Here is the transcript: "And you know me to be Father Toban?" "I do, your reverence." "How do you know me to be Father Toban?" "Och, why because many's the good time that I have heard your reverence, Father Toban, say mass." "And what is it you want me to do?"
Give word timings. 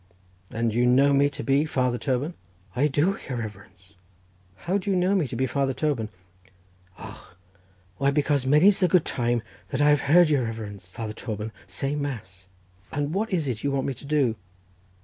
"And 0.49 0.73
you 0.73 0.87
know 0.87 1.13
me 1.13 1.29
to 1.29 1.43
be 1.43 1.63
Father 1.65 1.99
Toban?" 1.99 2.33
"I 2.75 2.87
do, 2.87 3.19
your 3.29 3.37
reverence." 3.37 3.93
"How 4.65 4.79
do 4.79 4.89
you 4.89 4.95
know 4.95 5.13
me 5.13 5.27
to 5.27 5.35
be 5.35 5.45
Father 5.45 5.75
Toban?" 5.75 6.09
"Och, 6.97 7.37
why 7.99 8.09
because 8.09 8.43
many's 8.47 8.79
the 8.79 8.87
good 8.87 9.05
time 9.05 9.43
that 9.69 9.79
I 9.79 9.89
have 9.91 10.01
heard 10.01 10.27
your 10.27 10.45
reverence, 10.45 10.89
Father 10.89 11.13
Toban, 11.13 11.51
say 11.67 11.93
mass." 11.93 12.47
"And 12.91 13.13
what 13.13 13.31
is 13.31 13.47
it 13.47 13.63
you 13.63 13.69
want 13.71 13.85
me 13.85 13.93
to 13.93 14.05
do?" 14.05 14.37